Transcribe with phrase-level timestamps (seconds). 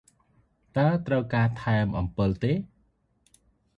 [0.75, 2.53] តើត្រូវការថែមអំពិលទេ?